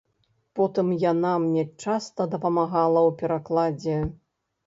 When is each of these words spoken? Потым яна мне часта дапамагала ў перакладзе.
Потым 0.59 0.87
яна 1.11 1.33
мне 1.43 1.65
часта 1.83 2.27
дапамагала 2.33 2.99
ў 3.09 3.15
перакладзе. 3.19 3.97